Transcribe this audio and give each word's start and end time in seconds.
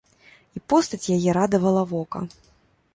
І 0.59 0.61
постаць 0.73 1.11
яе 1.19 1.29
радавала 1.39 1.87
вока. 1.95 2.27